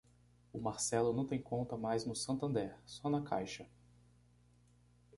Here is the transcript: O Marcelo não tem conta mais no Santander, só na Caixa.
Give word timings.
O 0.51 0.59
Marcelo 0.59 1.13
não 1.13 1.27
tem 1.27 1.39
conta 1.39 1.77
mais 1.77 2.05
no 2.07 2.15
Santander, 2.15 2.75
só 2.87 3.07
na 3.07 3.21
Caixa. 3.21 3.67